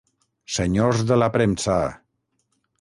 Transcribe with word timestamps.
Senyors 0.53 1.03
de 1.13 1.19
la 1.21 1.29
premsa! 1.37 1.79